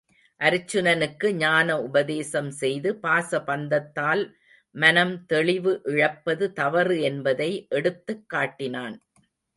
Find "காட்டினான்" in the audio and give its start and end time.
8.29-8.95